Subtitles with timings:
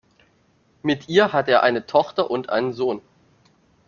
[0.81, 3.03] Mit ihr hat er eine Tochter und einen Sohn.